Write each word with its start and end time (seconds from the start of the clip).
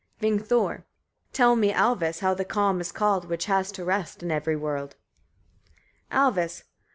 Vingthor. 0.19 0.69
22. 0.79 0.85
Tell 1.31 1.55
me, 1.55 1.71
Alvis! 1.71 2.07
etc., 2.07 2.27
how 2.29 2.33
the 2.33 2.43
calm 2.43 2.81
is 2.81 2.91
called, 2.91 3.25
which 3.25 3.45
has 3.45 3.71
to 3.73 3.85
rest 3.85 4.23
in 4.23 4.31
every 4.31 4.55
world. 4.55 4.95
Alvis. 6.11 6.63